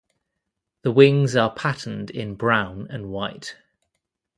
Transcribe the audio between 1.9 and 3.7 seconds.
in brown and white.